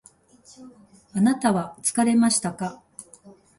[1.13, 2.81] あなたは疲れましたか？